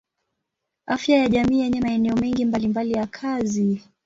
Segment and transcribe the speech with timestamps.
[0.85, 3.81] Afya ya jamii yenye maeneo mengi mbalimbali ya kazi.